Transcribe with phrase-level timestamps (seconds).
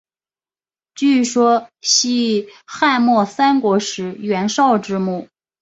[0.95, 5.29] 据说系汉末三国时袁绍之墓。